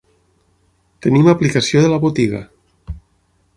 Tenim 1.07 1.29
aplicació 1.35 1.85
de 1.85 1.93
la 1.93 2.01
botiga. 2.07 2.43